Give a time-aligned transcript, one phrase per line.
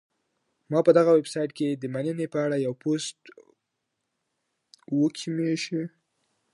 [0.71, 3.19] ما په دغه ویبسایټ کي د مننې په اړه یو پوسټ
[4.99, 5.83] وکهمېشهی.